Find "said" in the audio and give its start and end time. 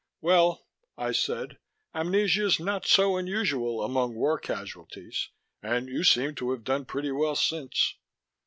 1.11-1.59